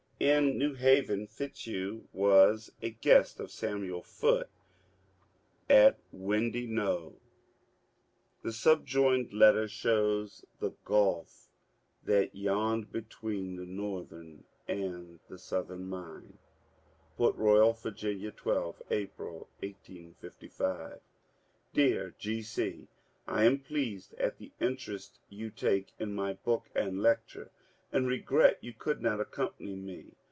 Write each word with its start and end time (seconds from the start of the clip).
In 0.23 0.55
New 0.59 0.75
Haven 0.75 1.25
Fitzhugh 1.25 2.07
was 2.13 2.71
a 2.79 2.91
guest 2.91 3.39
of 3.39 3.49
Samuel 3.49 4.03
Foote 4.03 4.51
at 5.67 5.97
"Windy 6.11 6.67
Knowe." 6.67 7.15
The 8.43 8.53
subjoined 8.53 9.33
letter 9.33 9.67
shows 9.67 10.45
the 10.59 10.75
gulf 10.85 11.49
that 12.03 12.35
yawned 12.35 12.91
between 12.91 13.55
the 13.55 13.65
Northern 13.65 14.43
and 14.67 15.19
the 15.27 15.39
Southern 15.39 15.87
mind:— 15.89 16.37
Port 17.17 17.35
Royal, 17.35 17.73
Va., 17.73 17.89
12 17.91 18.81
April, 18.91 19.49
1855. 19.63 21.01
Dear 21.73 22.13
G. 22.19 22.43
C,— 22.43 22.87
I 23.27 23.45
am 23.45 23.57
pleased 23.57 24.13
at 24.19 24.37
the 24.37 24.51
interest 24.59 25.17
you 25.29 25.49
take 25.49 25.93
in 25.97 26.13
my 26.13 26.33
book 26.33 26.69
and 26.75 27.01
lecture, 27.01 27.49
and 27.93 28.07
regret 28.07 28.57
you 28.61 28.71
could 28.71 29.01
not 29.01 29.19
accompany 29.19 29.75
me. 29.75 30.13